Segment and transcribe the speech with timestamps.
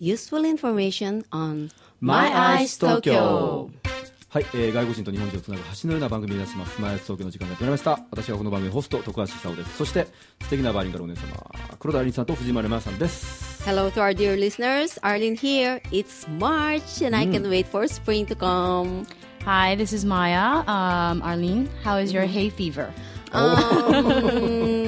[0.00, 3.68] useful information on My Eyes Tokyo
[4.30, 10.06] はい、えー、外国人と日本人をつなぐ橋のような番組を目指しますマイアイス東京の時間がやってまいりました私はこの番組ホスト徳橋久夫ですそして
[10.40, 11.22] 素敵なバーリンガルお姉様
[11.78, 14.98] 黒田愛理さんと藤丸真奈さんです Hello to our dear listeners.
[15.02, 15.82] Arlene here.
[15.92, 19.06] It's March and I can wait for spring to come.
[19.44, 20.64] Hi, this is Maya.
[20.66, 22.90] Um, Arlene, how is your hay fever?
[23.32, 24.79] Um,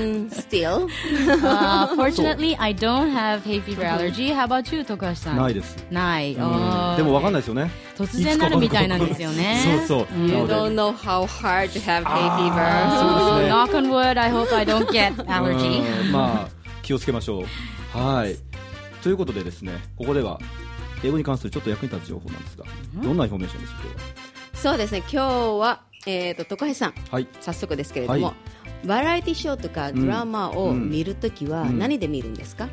[0.52, 0.88] still.
[1.42, 4.30] Uh, fortunately, I don't have hay fever allergy.
[4.30, 6.34] How about you, 徳橋さんないですない。
[6.34, 9.86] でも分かんないですよね突然なるみたいなんですよね。
[9.86, 14.86] そうそう、You don't know how hard to have hay そうですね Knock on wood, I hope I don't
[14.88, 15.80] get allergy.
[16.06, 16.48] うんまあ
[16.82, 18.36] 気をつけましょうはい
[19.02, 20.38] ということでですねここでは
[21.04, 22.64] 英語に関するちょっと役に立つ情報なんですが、
[23.02, 24.58] どんなインフォメーションでしょう fever.
[24.58, 24.98] そうですね。
[25.00, 26.92] 今日は、えっ、と、徳橋さん。
[26.92, 28.34] かはい早速ですけれども、はい
[28.84, 31.78] バラエティショーとかドラマを見るときはうん。
[31.78, 32.68] 何で見るんですか、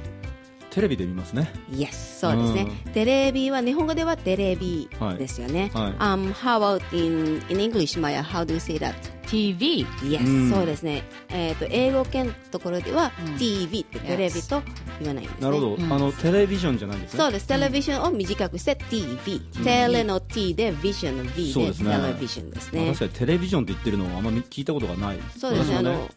[0.71, 1.51] テレビで見ますね。
[1.71, 5.17] Yes そうですね、テレビは日本語ではテレビはい。
[5.17, 5.91] ですよね、はい。
[5.93, 8.21] Um, How about in, in English Maya?
[8.23, 8.93] How do you say that?
[9.29, 9.85] TV.
[10.01, 10.51] Yes、うん。
[10.51, 13.37] そうですね、えー、と英語圏のところでは、うん。
[13.37, 14.61] TV ってテレビと
[14.99, 15.41] 言わないんですね。
[15.41, 15.93] なるほど、うん。
[15.93, 17.19] あのテレビジョンじゃないんですね。
[17.19, 21.95] そうです、テレビジョンを短くして TV、テレの T でビジョンの V でそうですね。
[21.95, 25.77] テレビジョンですまあね確かにテレビジョンって言ってるのはあんまり聞いたことがないそうですね。
[25.77, 26.09] あの、うん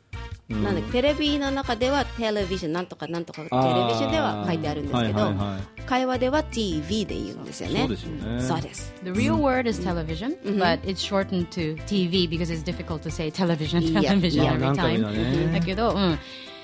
[0.62, 5.82] なんだっけテレビの中ではテレビジョンなんとかなんとかテレビジョンでは書いてあるんですけど、はいはいはい。
[5.82, 7.80] 会話では TV で言うんですよね。
[7.80, 8.42] そうですよね。
[8.42, 8.94] そうです。
[9.04, 13.80] The real word is television, but it's shortened to TV because it's difficult to say television,
[14.00, 15.52] television まあ every time.
[15.52, 16.18] だけど、うん、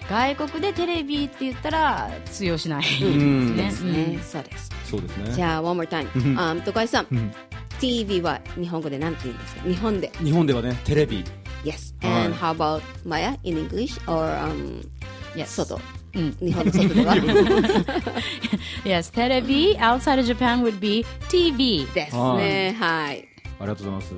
[0.09, 2.85] 外国でテレビって言ったら通用しない。
[3.05, 3.57] ん。
[3.57, 3.93] ですね。
[3.93, 4.71] ね、そうです。
[4.85, 5.33] そうですね。
[5.33, 6.07] じゃあ one more time
[6.39, 7.07] あー徳井さん。
[7.81, 9.63] TV は日本語で何て言うんですか？
[9.69, 10.11] 日本で。
[10.23, 11.23] 日本ではねテレビ
[11.65, 11.95] Yes.
[12.07, 14.87] はい and how about Maya in English or、um,
[15.35, 15.47] Yes.
[15.47, 15.79] 外
[18.85, 21.87] Yes, テレビ outside of Japan would be TV.
[21.93, 23.29] ですねはい
[23.61, 24.13] ありがとうございます。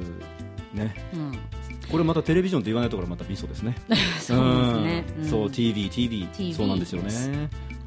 [0.75, 0.95] ね、
[1.91, 3.75] これまたテレビジョンって言わないところまたミソですね。
[3.89, 5.05] そうですね。
[5.17, 5.25] うん。
[5.25, 7.11] うんそう TV TV, TV そうなんですよね。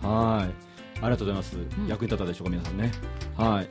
[0.01, 0.99] はい。
[1.01, 2.91] ありがとうございます、役に立ったでしょうか皆さんね。
[3.37, 3.69] はい。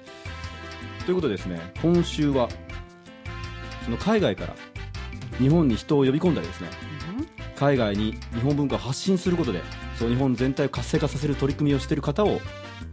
[1.04, 2.48] ということでですね今週は
[3.84, 4.54] その海外から
[5.42, 6.68] 日本に人を呼び込んだりですね、
[7.56, 9.60] 海外に日本文化を発信することで
[9.98, 12.40] そう日本全体を活性化させる取り組みをしている方を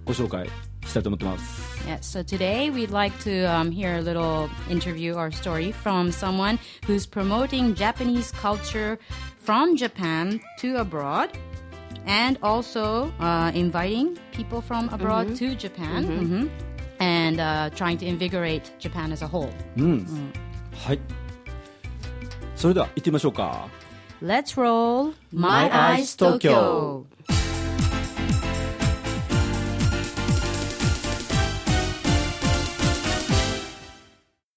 [0.06, 0.50] ご紹介
[0.86, 6.60] したいと思ってます Yes, so today we'd like to um, hear a little interview or story from someone
[6.86, 8.98] who's promoting Japanese culture
[9.38, 11.30] from Japan to abroad
[12.06, 16.50] and also uh, inviting people from abroad to Japan mhm,
[17.00, 19.52] and uh, trying to invigorate Japan as a whole.
[19.78, 20.06] うん、
[20.74, 21.19] はい
[22.60, 23.70] それでは行ってみましょうか。
[24.22, 27.06] Let's roll My Eyes Tokyo.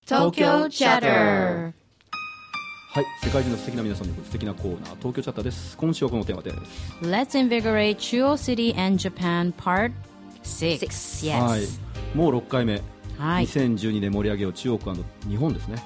[0.04, 1.72] 東京 Chatter
[2.90, 5.76] はい世界中の素敵な皆さんの素敵なコーナー東京チャッターです。
[5.76, 6.56] 今週はこのテーマです。
[7.02, 9.92] Let's invigorate Chuo City and Japan Part
[10.42, 11.24] 6.
[11.24, 11.40] Yes.
[11.40, 11.62] はい。
[12.16, 12.82] もう6回目、
[13.16, 13.46] はい。
[13.46, 15.76] 2012年盛り上げよう中国日本ですね、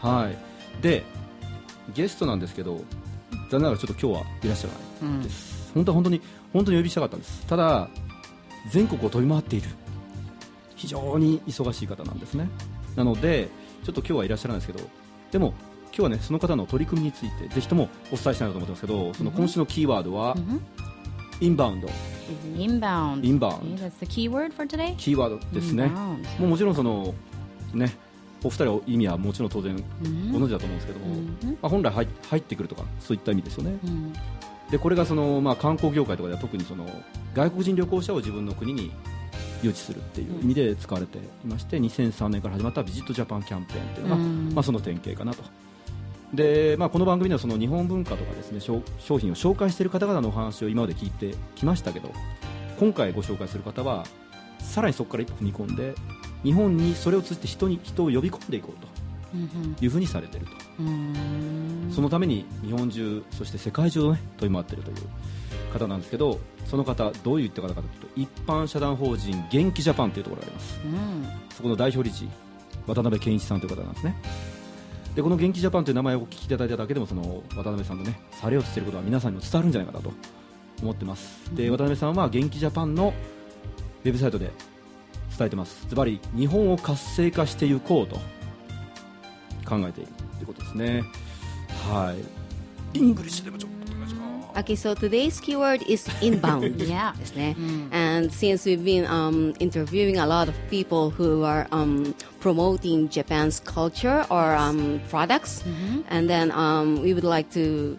[0.00, 0.82] はい。
[0.82, 1.04] で
[1.94, 2.80] ゲストなんですけど
[3.50, 4.68] 残念ながらちょっと今日はいらっしゃ
[5.02, 6.20] らないです、本当は本当に
[6.52, 7.88] 本当にお呼びしたかったんですただ
[8.70, 9.68] 全国を飛び回っている
[10.74, 12.48] 非常に忙しい方なんですね
[12.96, 13.48] なので
[13.84, 14.88] ちょっと今日はいらっしゃらないですけど
[15.30, 15.54] でも
[15.86, 20.36] 今日はねその方の取り組みについてぜひともお伝えしたいなと思ってますけどその今週のキーワードは、
[21.40, 21.88] インバウンド
[22.56, 23.22] Inbound.
[23.22, 23.60] Inbound.
[23.76, 24.96] Okay, that's the key word for today?
[24.96, 25.86] キーワードですね.
[26.38, 27.14] もうもちろんその
[27.72, 27.96] ね
[28.46, 29.76] お二人は意味はもちろん当然
[30.32, 33.76] ご存知だと思うんですけども、まあ、本来入入ってくるとかそういった意味ですよね、
[34.70, 36.86] でこれがその、まあ、観光業界とかでは特にその
[37.34, 38.92] 外国人旅行者を自分の国に
[39.62, 44.22] 誘致するっていう意味で使われていまして2003年から始まったビジットジャパンキャンペーンっていうのが、
[44.54, 45.42] まあ、その典型かなと。
[46.34, 52.12] で、まあ、この番組ではその日本文化とかですね商商品を紹介している方々のお話を今まで聞いてきましたけど
[52.78, 54.04] 今回ご紹介する方は
[54.58, 55.94] さらにそこから一歩踏み込んで
[56.46, 60.52] 日本にそれを通じて人に人を呼び込んでいこうというふうにされていると、
[61.92, 64.96] そのために日本中そして世界中を、ね、飛び回っているという
[65.76, 70.78] 方なんですけどその方どういった方かというと一般社団法人元気ジャパンというところがあります。
[71.56, 72.28] そこの代表理事
[72.86, 74.14] 渡辺健一さんという方なんですね。
[75.16, 80.12] でこの元気ジャパンという名前をお聞きいただいただけでもその渡辺さんのねされようとしていることは皆さんにも伝わるんじゃないかなと
[80.80, 81.50] 思ってます。
[81.54, 83.12] で渡辺さんは元気ジャパンの
[84.04, 84.52] ウェブサイトで
[85.36, 88.16] 伝えてますズバリ日本を活性化していこうと
[89.68, 91.04] 考えているということですね
[91.90, 92.14] は
[92.94, 96.76] いイングリッシュでもちょっとお願いしま Okay, so today's keyword is inbound.
[96.82, 97.12] Yeah.
[97.18, 97.54] ですね。
[97.92, 104.24] And since we've been um, interviewing a lot of people who are um, promoting Japan's culture
[104.30, 105.62] or um, products,
[106.08, 107.98] and then um, we would like to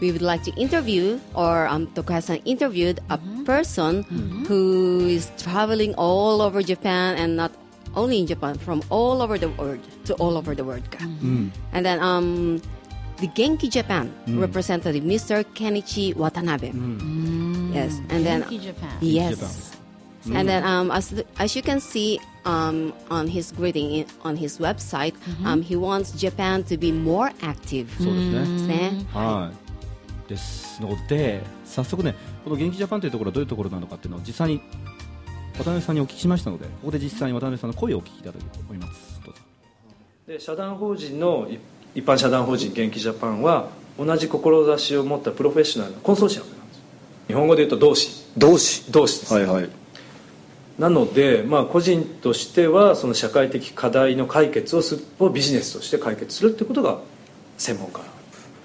[0.00, 4.02] we would like to interview or um, Tokuya-san interviewed a person
[4.48, 7.52] who is traveling all over Japan and not
[7.96, 10.82] only in Japan, from all over the world to all over the world.
[11.72, 12.62] And then um,
[13.18, 15.44] the Genki Japan representative, Mr.
[15.54, 16.72] Kenichi Watanabe.
[17.74, 18.96] Yes, and then Genki Japan.
[19.00, 19.76] yes,
[20.32, 24.36] and then um, as the, as you can see um, on his greeting in, on
[24.36, 27.88] his website, um, he wants Japan to be more active.
[27.98, 29.06] そうですね、ですね。
[29.12, 29.63] はい、
[30.27, 34.61] ですので早速ねこの元気ジャパンというところはどういうところなのかっていうのを実際に
[35.57, 39.21] 渡辺さんにお聞きしましたのでここで実際に渡辺さんの声をお聞きいただきたいと思います。
[39.25, 39.41] どうぞ
[40.27, 41.59] で社団法人の一
[41.95, 46.81] 一般社団法人元気ジャパンは同じ志を持ったプロフェッショナルなコンソーシアムなんです。
[47.29, 48.25] 日本語で言うと同志。
[48.37, 48.91] 同志。
[48.91, 49.69] 同志です、はいはい。
[50.77, 56.99] なので、まあ、個人としてはその社会的課題の解決をすをビジネスとして解決するってことが
[57.57, 58.01] 専門家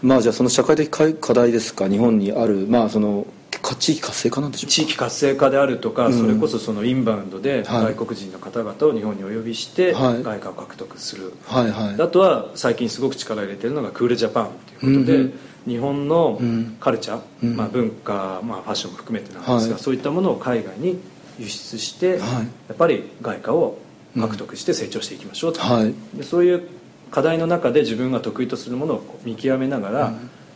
[0.02, 1.88] まあじゃあその社会的課課題ですか？
[1.88, 4.73] 日本にあるまあそのか地域活性化なんでしょうか？
[4.73, 6.12] 地域活性化であるとか、うん。
[6.19, 7.94] それこそそのインバウンドではい。
[7.94, 10.23] 外国人の方々を日本にお呼びしてはい。
[10.23, 12.00] 外貨を獲得する、はいはい。
[12.00, 15.32] あとは最近すごく力を入れてるのがクールジャパンということで、うんうん。
[15.67, 16.76] 日本のうん。
[16.81, 17.56] カルチャー、うん。
[17.56, 19.82] まあ、文化、まあ、ファッションも含めてなんですが、はい。
[19.82, 20.99] そういったものを海外に
[21.38, 22.20] 輸出して、はい。
[22.20, 23.79] やっぱり外貨を
[24.19, 25.94] 獲得して成長していきましょうと、はい。
[26.17, 26.67] でそういう
[27.10, 30.14] 課題の中で自分が得意とするものを見極めながら、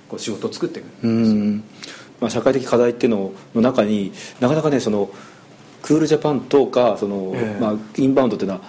[0.08, 0.86] こう仕事を作っていく。
[1.02, 1.64] うん。
[2.20, 5.10] まあ、社会的課題っていうのの中になかなかねその
[5.82, 7.60] クールジャパンとかその、ええ。
[7.60, 8.60] まあ、インバウンドっていうのは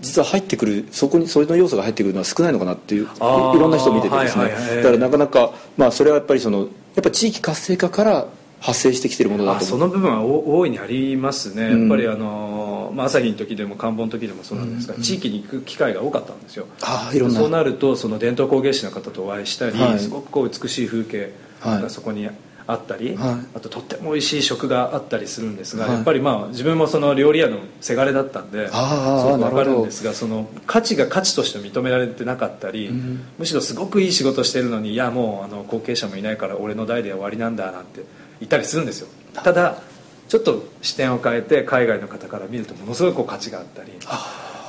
[0.00, 4.76] 実は入ってくるそこにそれの要素が入ってくるのは少ないのかなっていういろんな人を見ててですね、はいはいはい。
[4.76, 6.68] だからなかなか、まあ、それはやっぱりそのやっ
[7.02, 8.26] ぱ地域活性化から
[8.60, 9.78] 発生してきてるものだと思う。
[9.78, 12.49] の部分はお大いにありますね、うんやっぱりあの、
[12.92, 16.66] まあ、朝日の時でも官房の時でもそうなんですが、地域に行く機会が多かったんですよ。
[16.82, 17.38] ああいろんな。
[17.38, 19.98] そうなるとその伝統工芸士の方とお会いしたり、はい。
[19.98, 21.82] すごくこう美しい風景はい。
[21.82, 22.28] がそこに
[22.66, 23.56] あったり、はい。
[23.56, 25.94] あととっても美味しい食があったりするんですが、はい。
[25.94, 38.04] やっぱりまあ自分もその料理屋のせがれだったんですごく分かなるんですがその価値が価値として認められてなかったり、んむしろすごくいい仕事してるのにいやもうあの後継者もいないから俺の代で終わりなんだなんて
[38.38, 39.08] 言ったりするんですよ。
[39.34, 39.82] ただ
[40.30, 43.90] ちょっと視点を変えて海外の方から見るとものすごいこう価値があったり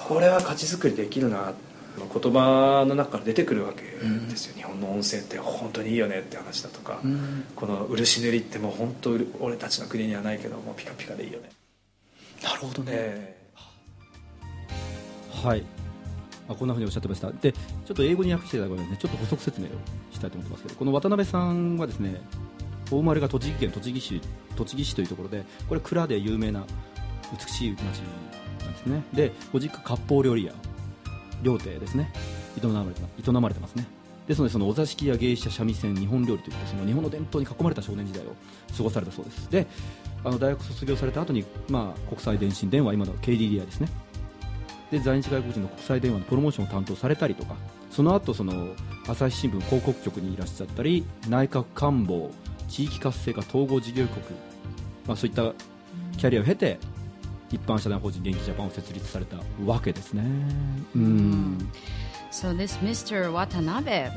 [0.08, 1.54] これは価値作りできるな
[1.98, 7.00] 言葉の中から出てくるわけですよ、日本の温泉って本当にいいよねって話だとか、
[7.56, 11.50] この漆塗りってもう本当俺たちの国にはないけどもうピカピカでいいよね、
[12.42, 13.36] なるほどね、え
[15.44, 15.64] はい。
[16.50, 17.32] あこんなふうにおっしゃってました。
[17.32, 19.70] でちょっと英語に訳していただくので、ね、ちょっと補足説明を
[20.12, 22.20] したいと思ってますけどこの渡辺さんはですね
[22.92, 24.22] お生まれが栃木県栃木市
[24.56, 26.64] 栃木市というところでこれ蔵で有名な
[27.32, 27.80] 美しい町
[28.62, 29.04] なんですね。
[29.14, 30.54] でご実家割烹料理屋
[31.42, 32.12] 料亭ですね。
[32.62, 33.86] 営まれて営まれてますね。
[34.28, 38.36] ですのでそのお座敷や芸者三味線日本料理といったその日本の伝統に囲まれた少年時代を
[38.76, 39.50] 過ごされたそうです。
[39.50, 39.68] で
[40.24, 43.90] あの大学卒業された後にまあ国際電信電話今の KDDI ですね。
[44.92, 47.56] で在日外国人の国際電話のプロモーションを担当されたりとか
[47.90, 48.76] その後その
[49.08, 52.30] 朝日新聞広告局にいらっしゃったり内閣官房
[52.72, 54.34] 地域活性化統合事業局、
[55.06, 55.54] まあ、そういった
[56.18, 56.80] キャリアを経て
[57.52, 60.24] 一般社団法人元気ジャパンを設立されたわけですね
[60.96, 61.70] うん、
[62.32, 63.30] So this Mr.
[63.30, 64.10] Watanabe,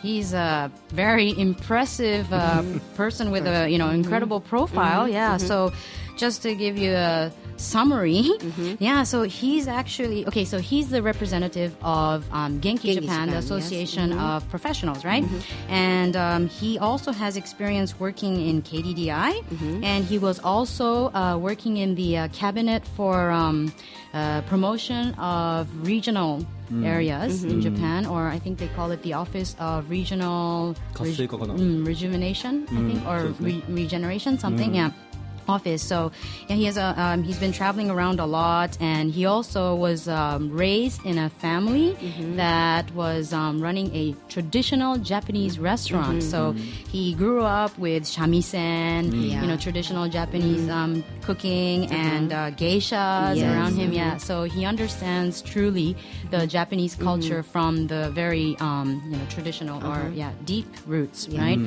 [0.00, 2.62] he's a very impressive uh,
[2.96, 5.08] person with a you know incredible profile.
[5.08, 5.36] Yeah.
[5.36, 5.72] So
[6.16, 8.22] just to give you a summary.
[8.22, 8.74] Mm-hmm.
[8.86, 10.44] Yeah, so he's actually okay.
[10.44, 14.18] So he's the representative of um, Genki, Genki Japan, Japan, the Association yes.
[14.18, 14.44] mm-hmm.
[14.44, 15.24] of Professionals, right?
[15.24, 15.72] Mm-hmm.
[15.72, 19.84] And um, he also has experience working in KDDI, mm-hmm.
[19.84, 23.72] and he was also uh, working in the uh, cabinet for um,
[24.12, 26.84] uh, promotion of regional Mm.
[26.84, 27.50] areas mm-hmm.
[27.50, 32.74] in Japan, or I think they call it the Office of Regional mm, Rejuvenation, I
[32.74, 34.74] think, mm, or re- regeneration, something.
[34.74, 34.90] Mm-hmm.
[34.90, 35.05] Yeah.
[35.48, 35.82] Office.
[35.82, 36.10] So
[36.48, 40.08] yeah, he has a um, he's been traveling around a lot, and he also was
[40.08, 41.96] um, raised in a family
[42.36, 46.22] that was um, running a traditional Japanese restaurant.
[46.22, 46.52] So
[46.90, 49.42] he grew up with shamisen, Yeah.
[49.42, 53.42] you know, traditional Japanese um, cooking and uh, geishas Yes.
[53.54, 53.92] around him.
[53.92, 55.96] Yeah, so he understands truly
[56.30, 61.58] the Japanese culture from the very um, you know traditional or yeah deep roots, right?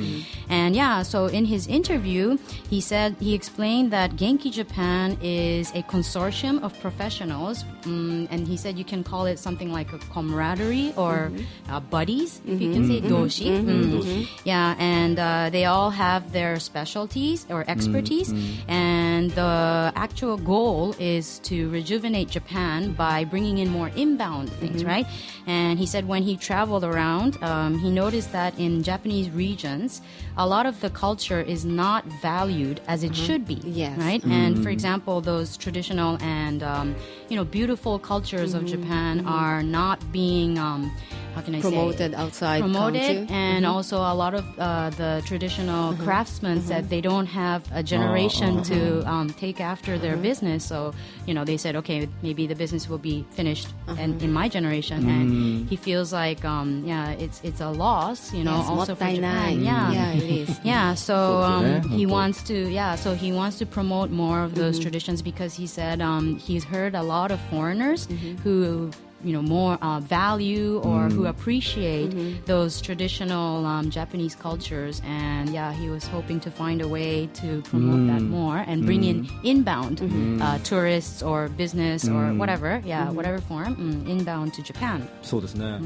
[0.48, 2.36] And yeah, so in his interview,
[2.68, 8.48] he said he explained explained that Genki Japan is a consortium of professionals, um, and
[8.48, 11.30] he said you can call it something like a camaraderie or
[11.68, 13.62] uh, buddies, if you can say doshi.
[13.62, 14.26] Mm.
[14.42, 18.34] Yeah, and uh, they all have their specialties or expertise,
[18.66, 25.06] and the actual goal is to rejuvenate Japan by bringing in more inbound things, right?
[25.46, 30.02] And he said when he traveled around, um, he noticed that in Japanese regions,
[30.36, 33.98] a lot of the culture is not valued as it should be, Yes.
[33.98, 34.24] right?
[34.24, 36.94] And for example, those traditional and um,
[37.28, 40.90] you know beautiful cultures of Japan are not being um,
[41.34, 43.72] how can I promoted say, outside promoted, and mm-hmm.
[43.72, 46.04] also a lot of uh, the traditional mm-hmm.
[46.04, 46.68] craftsmen mm-hmm.
[46.68, 49.08] said they don't have a generation oh, to mm-hmm.
[49.08, 50.22] um, take after their mm-hmm.
[50.22, 50.64] business.
[50.64, 50.94] So
[51.26, 54.00] you know they said, okay, maybe the business will be finished uh-huh.
[54.00, 58.44] and in my generation, and he feels like um, yeah, it's it's a loss, you
[58.44, 59.62] know, yes, also for Japan.
[59.62, 60.60] Yeah, yeah, it is.
[60.64, 64.76] yeah, so um, he wants to yeah, so he wants to promote more of those
[64.76, 64.82] mm-hmm.
[64.82, 68.08] traditions because he said um, he's heard a lot of foreigners
[68.42, 68.90] who
[69.23, 75.73] you know, more uh, value or who appreciate those traditional um, Japanese cultures, and yeah,
[75.73, 80.01] he was hoping to find a way to promote that more and bring in inbound
[80.41, 85.07] uh, tourists or business or whatever, yeah, whatever form, mm, inbound to Japan.
[85.23, 85.79] そうですね、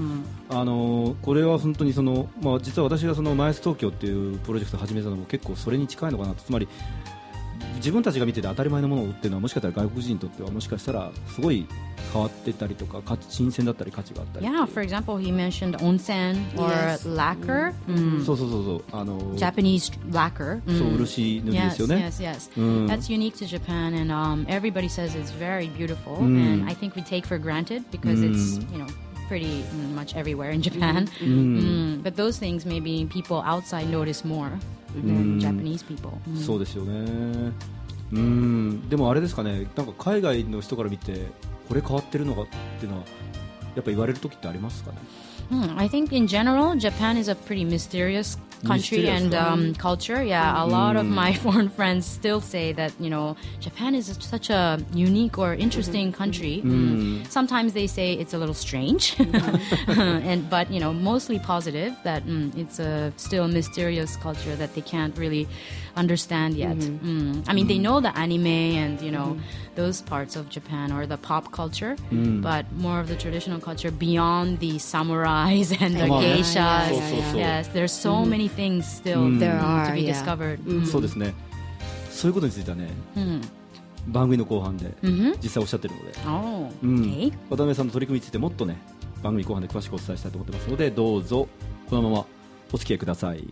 [0.49, 6.67] あのこれは本当にその、まあ、実は私がそのマイス東京っていうプロジェクトを始めたのも結構それに近いのかなとつまり
[7.75, 11.65] 自分たちが見てて当たり前のものを売ってるのはもしかしたら外国人にとってはもしかしたらすごい
[12.11, 17.05] 変わってたりとか価値新鮮だったり価値があったり Yeah, for example, he mentioned onsen or Yes.
[17.15, 17.73] lacquer.
[17.87, 18.23] Mm.
[18.25, 20.61] そうそうそうそうあの Japanese lacquer.
[20.77, 20.97] そう Mm.
[21.05, 22.51] 漆塗りで Yes, すよね yes, yes.
[22.57, 22.87] Mm.
[22.87, 26.17] That's unique to Japan, and um, everybody says it's very beautiful.
[26.17, 26.61] Mm.
[26.61, 28.87] And I think we take for granted because it's you know
[29.29, 31.07] pretty mm, much everywhere in Japan.
[31.21, 31.61] Mm.
[31.61, 32.03] Mm.
[32.03, 34.51] But those things maybe people outside notice more
[36.44, 37.52] そうですよね。
[38.12, 41.26] うん、でもあれですかね、なんか海外の人から見て、
[41.68, 42.46] これ変わってるのかっ
[42.78, 43.04] ていうのは。
[43.74, 44.98] やっぱ言われる時ってありますかね？
[45.50, 48.38] うん、I think in general japan is a pretty mysterious。
[48.64, 50.22] Country and um, culture.
[50.22, 54.50] Yeah, a lot of my foreign friends still say that you know Japan is such
[54.50, 56.62] a unique or interesting country.
[56.64, 57.26] Mm.
[57.30, 59.16] Sometimes they say it's a little strange,
[59.88, 64.80] and but you know mostly positive that mm, it's a still mysterious culture that they
[64.80, 65.46] can't really
[65.96, 66.76] understand yet.
[66.76, 67.44] Mm.
[67.46, 69.38] I mean, they know the anime and you know
[69.74, 74.60] those parts of Japan or the pop culture, but more of the traditional culture beyond
[74.60, 77.34] the samurais and the geishas.
[77.34, 80.12] Yes, there's so many things still There to are, be yeah.
[80.12, 80.86] discovered.
[80.86, 81.34] そうですね。
[82.10, 82.88] そういうことについてはね、
[84.08, 84.92] 番組の後半で
[85.42, 86.70] 実際おっしゃってるので、Oh.
[87.50, 88.76] 渡辺さんの取り組みについてもっとね
[89.22, 91.48] 番組後半で詳しくお伝えしたいと思ってますのでどうぞ
[91.88, 92.26] このまま
[92.72, 93.44] お付き合いください。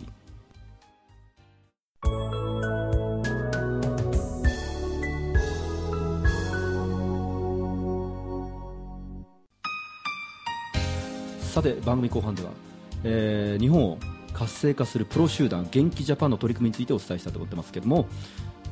[11.41, 12.51] さて番組後半では、
[13.05, 13.99] えー日本を
[14.43, 18.09] 活性化するプロ集団元気ジャパンの取り組みについてお伝えしたいと思ってますけども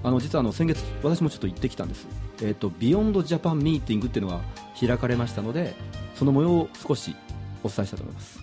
[0.02, 2.08] あの実はあの先月私もちょっと行ってきたんです、
[2.42, 4.40] えー、とビヨンドジャパンミーティングっていうのが
[4.78, 5.74] 開かれましたので
[6.16, 7.14] その模様を少し
[7.62, 8.40] お伝えしたいと思います。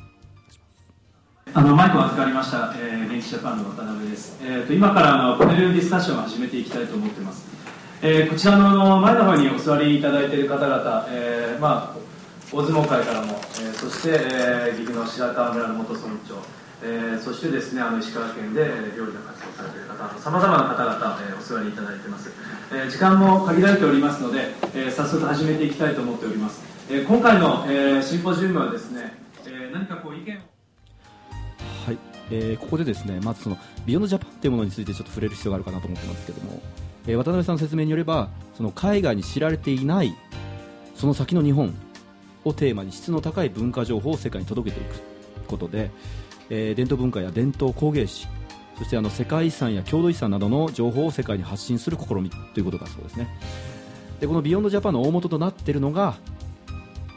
[1.53, 7.47] あのマイクを預かりました、えー、元気ジャパンの渡辺です、えー、と今からあのパネルディスカッションを始めていきたいと思ってます、
[8.01, 11.97] えーこちらのあの前の方にお座りいただいている方々、えーまあ、
[12.51, 16.35] 大相撲界からも、えーそして、えー岐阜の白川村の元村長、
[16.83, 18.65] えーそしてですねあの石川県で
[18.95, 22.29] 料理の活動されている方さまざまな方々、えーお座りいただいています、
[22.71, 30.39] えー時間も限られておりますので、えー早速始めていきたいと思っております、えー今回の、えーシンポジウムはですね、えー何かこう意見を。
[31.85, 31.97] はい、
[32.31, 36.61] えーここでですねまずそのビヨンドジャパンというものについてちょっと触れる必要があるかなと思ってますけども、
[37.07, 40.13] えー渡辺さんの説明によればその海外に知られていない
[40.95, 41.73] その先の日本
[42.45, 45.01] をテーマに質の高い文化情報を世界に届けていく
[45.47, 45.91] ことで、
[46.49, 48.27] えー伝統文化や伝統工芸士
[48.77, 53.27] そしてあの世界遺産や郷土遺産などの情報を世界に発信する試みということだそうですね。
[54.19, 56.15] でこの Beyond Japan の大元となっているのが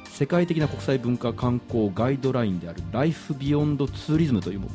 [0.08, 4.68] 世界的な国際文化観光ガイドラインである Life Beyond Tourism というも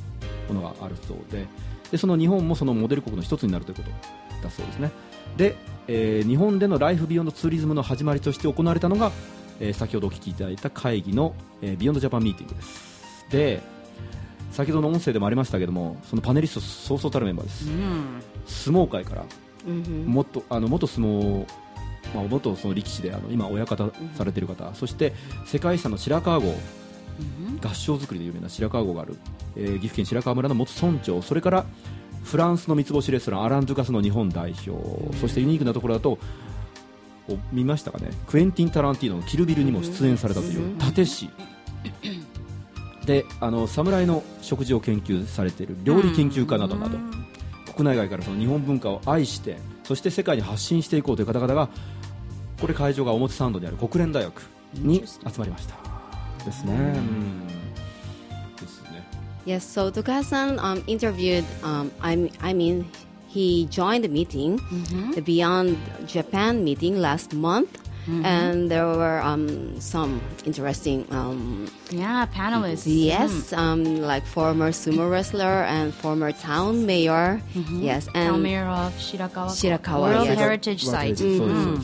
[0.50, 1.46] のがあるそうで
[1.92, 3.90] でその日本もそのモデル国の一つになるということ
[4.44, 4.92] だそうですね。
[5.38, 5.56] で、
[5.88, 9.12] えー日本での Life Beyond Tourism の始まりとして行われたのが、
[9.60, 13.26] えー先ほどお聞きいただいた会議の、えー Beyond Japan Meeting です。
[13.30, 13.62] で
[14.52, 17.66] 先ほどの音声でもありましたけどもそのパネリストそうそうたるメンバーです、
[18.66, 19.26] 相撲界から
[20.06, 21.46] もっとあの元相撲、
[22.14, 25.14] まあ、元その力士であの今親方されている方、そして
[25.46, 26.56] 世界遺産の白川郷、
[27.62, 29.18] 合掌造りで有名な白川郷がある、
[29.56, 31.66] えー岐阜県白川村の元村長それから
[32.24, 36.18] フランスの三つ星レストランアラン・ドゥカスの日本代表、そしてユニークなところだと
[37.28, 41.30] お見ましたかねクエンティン・タランティーノの「キルビル」にも出演されたという立師
[43.06, 46.98] であの侍の食事を研究されている料理研究家などなど。
[47.76, 51.70] 国内外からその日本文化を愛してそして世界に発信していこうという方々が
[52.60, 54.42] これ会場が表参道にある国連大学
[54.74, 55.76] に集まりました。
[56.46, 56.74] ですね。
[56.74, 57.48] うん。
[58.56, 59.06] ですね。
[59.46, 62.86] Yes, so Tokasan um, interviewed, um, I, I mean,
[63.28, 64.58] he joined the meeting,
[65.14, 67.68] the Beyond Japan meeting last month,
[68.06, 68.26] Mm-hmm.
[68.26, 72.86] and there were um, some interesting um, yeah panelists.
[72.86, 73.58] Yes, mm.
[73.58, 77.42] um, like former sumo wrestler and former town mayor.
[77.56, 77.82] Mm-hmm.
[77.82, 80.38] Yes, and town mayor of Shirakawa, Shirakawa World yes.
[80.38, 81.16] Heritage Site.
[81.16, 81.82] Mm-hmm.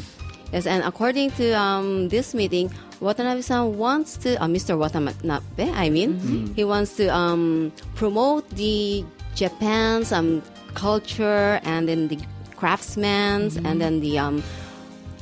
[0.53, 4.77] Yes, and according to um, this meeting, Watanabe-san wants to, uh, Mr.
[4.77, 6.35] Watanabe, I mean, mm-hmm.
[6.35, 6.53] Mm-hmm.
[6.53, 10.43] he wants to um, promote the Japan's um,
[10.75, 12.19] culture and then the
[12.55, 13.65] craftsmen mm-hmm.
[13.65, 14.19] and then the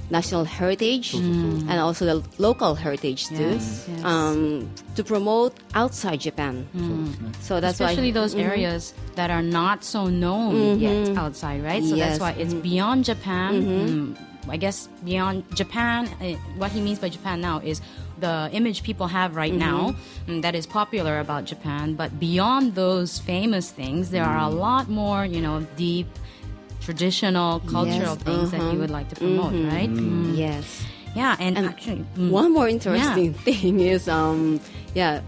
[0.09, 4.03] national heritage and also the local heritage too, Yes, yes.
[4.05, 6.67] Um, to promote outside Japan.
[7.41, 11.83] So that's Especially why those areas that are not so known yet outside, right?
[11.83, 12.17] So Yes.
[12.17, 13.65] that's why it's beyond Japan.
[13.65, 14.17] Mm,
[14.49, 17.81] I guess beyond Japan, uh, what he means by Japan now is
[18.19, 19.93] the image people have right now
[20.27, 21.93] mm, that is popular about Japan.
[21.93, 26.07] But beyond those famous things, there are a lot more, you know, deep
[26.89, 28.71] traditional cultural Yes, things that uh-huh.
[28.71, 29.89] you would like to promote, right?
[29.89, 30.35] Mm.
[30.35, 30.83] yes.
[31.15, 34.59] Yeah, and, And actually, mm, One more interesting thing is, um,
[34.95, 35.21] yeah,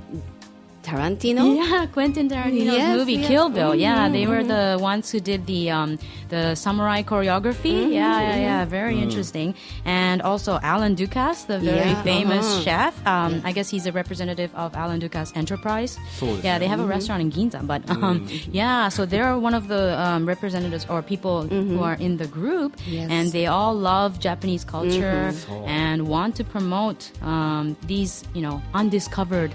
[0.83, 1.55] Tarantino.
[1.55, 3.27] Yeah, Quentin Tarantino's Yes, movie yes.
[3.27, 3.73] Kill Bill.
[3.75, 7.75] Yeah, Mhm, they were the ones who did the um, the samurai choreography.
[7.85, 7.91] Mm-hmm.
[7.93, 9.53] Yeah, yeah, yeah, very interesting.
[9.85, 12.61] And also Alan Dukas, the very Yeah, famous uh-huh.
[12.65, 12.93] chef.
[13.07, 15.97] Um, I guess he's a representative of Alan Dukas Enterprise.
[16.19, 16.89] So yeah, they have a Mm-hmm.
[16.97, 21.43] restaurant in Ginza, but um, yeah, so they're one of the um, representatives or people
[21.47, 22.91] who are in the group, Mm-hmm.
[22.93, 23.07] Yes.
[23.11, 28.61] and they all love Japanese culture So- and want to promote um, these, you know,
[28.73, 29.51] undiscovered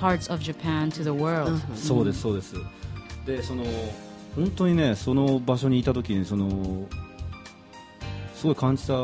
[0.00, 1.60] parts of Japan to the world.
[1.74, 2.54] そうですそうです。
[3.24, 3.64] でその
[4.34, 6.86] 本当にねその場所にいた時にその
[8.34, 8.94] すごい感じた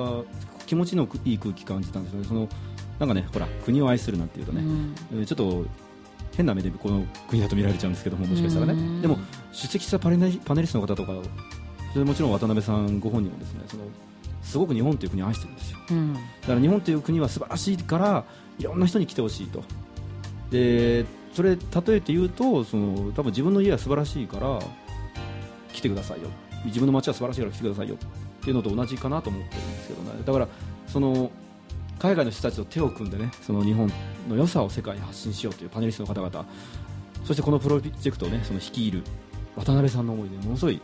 [0.67, 2.27] 気持ちのいい空気感じたんですよね。
[2.27, 2.49] その
[2.99, 4.63] なんかねほら国を愛するなんていうとね、
[5.13, 5.67] えーちょっと
[6.37, 9.19] 変な目でこの国だと見られちゃうんですけどももしかしたらね、でも
[9.53, 11.12] 出席したパネリパネリストの方とか
[11.93, 13.83] それもちろん渡辺さんご本人もですねその
[14.43, 15.79] すごく日本という国を愛してるんですよ。
[15.88, 16.14] Mm.
[16.14, 18.25] だから日本という国は素晴らしいから
[18.59, 19.62] いろんな人に来てほしいと
[20.53, 24.61] でそれ例えて言うとその多分自分の家は素晴らしいから
[25.73, 26.29] 来てくださいよ。
[26.67, 27.97] 自分の街は素晴らしいから来てくださいよ。
[27.97, 27.99] っ
[28.45, 30.23] ていうのと同じかなと思ってるんですけどね。
[30.25, 30.49] だから
[30.87, 31.31] その
[31.99, 33.91] 海外の人たちと手を組んでねその日本
[34.29, 36.47] の良さを世界に発信しようというパネリストの方々
[37.25, 39.03] そしてこのプロジェクトをねその率いる
[39.57, 40.81] 渡辺さんの思いでものすごい、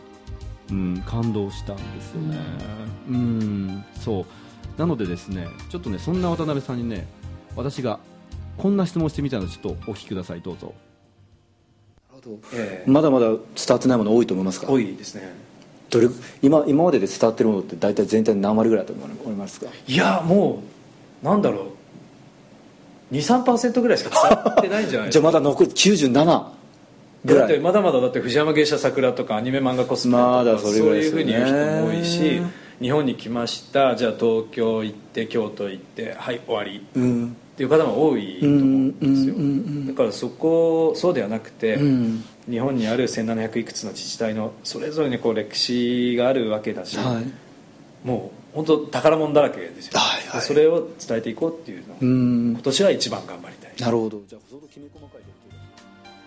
[0.71, 2.37] うん、感動したんですよね、
[3.09, 4.25] うん、そう。
[4.79, 7.05] なのでですねちょっとねそんな渡辺さんにね
[7.55, 7.99] 私が
[8.59, 10.41] こんな質問してみたのでちょっとお聞きください。
[10.41, 10.73] どうぞ。
[12.53, 12.89] ええ。
[12.91, 13.37] まだまだ伝
[13.69, 14.67] わってないもの多いと思いますか？
[14.69, 15.33] 多いですね。
[15.89, 16.09] どれ
[16.41, 19.67] 今今までで伝わってるものって大体全体の何割ぐらいだと思いますか？
[19.87, 20.61] いやも
[21.23, 21.67] うなんだろ
[23.11, 23.15] う。
[23.15, 26.43] 23%ぐらいしか伝わってないんじゃないです じゃあかまだ残り97
[27.25, 32.41] ぐだってらいまだまだだって藤山芸者桜とかアニメ漫画コスプレとか、まだそれぐらいそういうふうに言う人も多いし
[32.81, 33.95] 日本に来ました。
[33.95, 36.85] じゃあ東京行って京都行ってはい終わり。
[36.95, 42.23] うんっていう方も多いと思うんですよ、うんうんうんだからそこそうではなくて、うん。
[42.49, 48.07] 日本にある1700いくつの自治体のそれぞれにこう歴史があるわけだし、はい。
[48.07, 50.39] もう本当宝物だらけですよ、はいはい。
[50.39, 52.51] でそれを伝えていこうっていうのを、うん。
[52.51, 53.71] 今年は一番頑張りたい。
[53.77, 54.21] なるほど。
[54.27, 55.21] じゃあ相当きめ細かい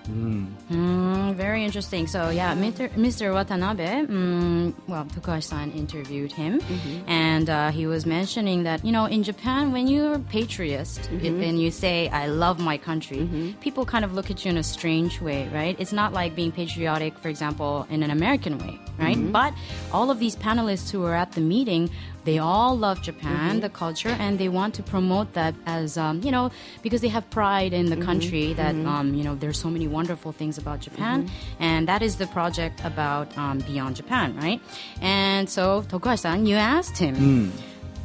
[0.09, 2.07] うん Mm, very interesting.
[2.07, 2.89] So yeah, Mr.
[2.97, 3.33] Mr.
[3.35, 6.61] Watanabe, mm, well, Takashi-san interviewed him,
[7.07, 11.01] and uh, he was mentioning that you know in Japan when you're a patriotist
[11.49, 14.63] and you say I love my country, people kind of look at you in a
[14.63, 15.77] strange way, right?
[15.79, 19.19] It's not like being patriotic, for example, in an American way, right?
[19.33, 19.53] But
[19.93, 21.91] all of these panelists who were at the meeting.
[22.25, 26.31] They all love Japan, the culture, and they want to promote that as um, you
[26.31, 26.51] know
[26.83, 30.33] because they have pride in the country that um, you know there's so many wonderful
[30.33, 34.61] things about Japan, and that is the project about um, Beyond Japan, right?
[35.01, 37.17] And so Tokuhashi-san, you asked him.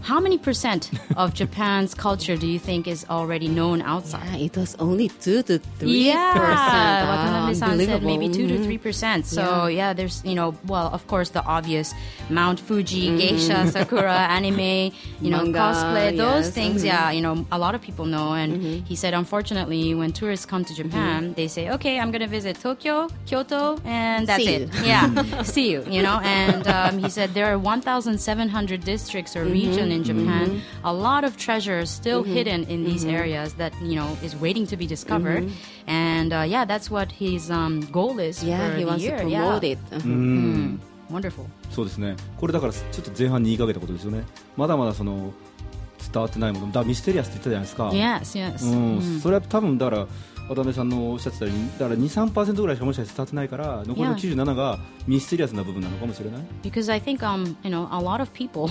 [0.07, 4.23] How many percent of Japan's culture do you think is already known outside?
[4.39, 6.99] Yeah, it was only two to three Yeah, percent.
[7.11, 8.83] Watanabe-san said maybe two to three mm-hmm.
[8.83, 9.25] percent.
[9.25, 9.91] So yeah.
[9.91, 11.93] there's you know, well, of course, the obvious
[12.29, 13.17] Mount Fuji, mm-hmm.
[13.17, 16.81] geisha, sakura, anime, you know, Manga, cosplay, those yes, things.
[16.81, 16.85] mhm.
[16.85, 18.31] Yeah, you know, a lot of people know.
[18.31, 18.85] And mm-hmm.
[18.85, 23.09] he said, unfortunately, when tourists come to Japan, they say, okay, I'm gonna visit Tokyo,
[23.25, 24.69] Kyoto, and that's See it.
[24.85, 25.83] Yeah, see you.
[25.95, 30.60] You know, and um, he said there are 1,700 districts or region in Japan.
[30.84, 34.76] A lot of treasures still hidden in these areas that you know is waiting to
[34.76, 35.50] be discovered.
[35.86, 39.08] And uh, yeah, that's what his um, goal is Yeah, for he the wants to
[39.10, 39.18] year.
[39.18, 39.72] promote yeah.
[39.72, 39.78] it.
[39.92, 40.78] Uh-huh.
[41.10, 41.46] Wonderful.
[41.70, 44.24] そうですねこれだからちょっと前半に言いかけたことですよね
[44.56, 45.32] まだまだその
[46.12, 48.66] 伝わってないものだからミステリアスって言ったじゃないですか Yes, yes.
[48.66, 50.06] うん、それは多分だから
[50.47, 54.35] 渡辺さんのおっしゃってたようにだから23%ぐらいしかもしかして伝てないから残りの Yeah.
[54.45, 58.69] 97がミステリアスな部分なのかもしれない Because I think um you know a lot of people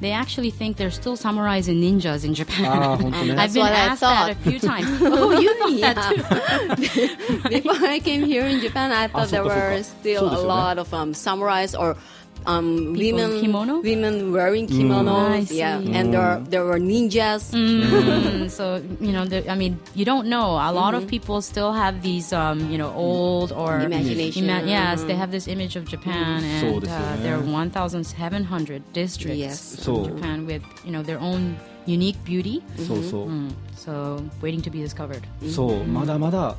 [0.00, 2.66] they actually think there's still samurais and ninjas in Japan.
[2.66, 4.86] ああ本当ね I've been asked that a few times.
[5.02, 7.48] oh, you think that too?
[7.48, 11.12] Before I came here in Japan, I thought there were still a lot of um,
[11.12, 11.96] samurais or
[12.45, 13.81] um, People in women kimono?
[13.81, 15.47] women wearing I kimonos.
[15.47, 15.59] see.
[15.59, 17.53] Yeah, and there there were ninjas.
[17.53, 20.57] Mm, so you know, the, I mean, you don't know.
[20.57, 24.45] A lot of people still have these, um, you know, old or Imagination.
[24.65, 28.81] yes, they have this image of Japan, So and this is, uh, there are 1,700
[28.93, 29.77] districts Yes.
[29.77, 32.61] in So- Japan with you know their own unique beauty.
[32.77, 35.21] そうそう、 Mm, so waiting to be discovered.
[35.47, 36.55] そうまだまだ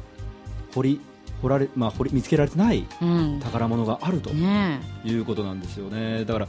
[0.75, 1.01] 掘り
[1.42, 3.42] 掘られ、まあ、掘り見つけられてない Mm.
[3.42, 6.26] 宝物があると.いうことなんですよね。
[6.26, 6.48] だから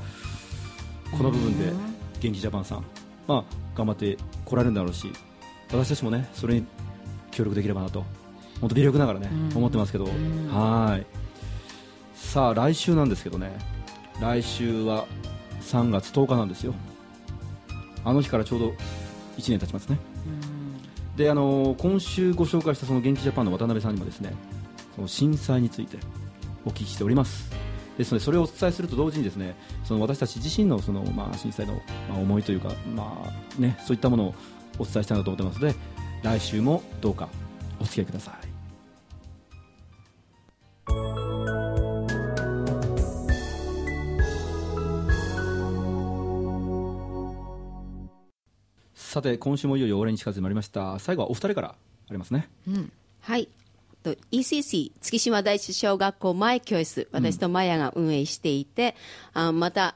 [1.11, 1.73] この部分で
[2.21, 2.85] 元気ジャパンさん、
[3.27, 3.45] まあ、
[3.77, 5.11] 頑張って来られるんだろうし
[5.71, 6.67] 私たちもねそれに
[7.31, 8.05] 協力できればなと
[8.61, 11.07] 本当微力ながらね、思ってますけど、はい。
[12.15, 13.53] さあ来週なんですけどね。
[14.21, 15.07] 来週は
[15.63, 16.75] 3月10日なんですよ。
[18.05, 18.67] あの日からちょうど
[19.39, 19.99] 1年経ちますね、
[21.17, 24.35] であの今週ご紹介したその元気ジャパンの渡辺さんにもですね
[24.99, 25.97] その震災について
[26.65, 27.49] お聞きしております。
[27.97, 31.75] ですのでそれをお伝えすると同時にですねその私たち自身のその、まあ、震災の、
[32.09, 34.35] まあ、思いというか、まあね、そういったものを
[34.79, 35.75] お伝えしたいなと思ってますので
[36.23, 37.29] 来週もどうか
[37.81, 38.49] お付き合いください。
[48.95, 50.99] さて今週もいよいよ終わりに近づいてまいりました。
[50.99, 51.77] 最後はお二人からあ
[52.13, 52.49] りますね。
[53.21, 53.49] はい。
[54.15, 58.97] と ECC 月島第一小学校前教室、私とマヤが運営していて、
[59.33, 59.95] あまた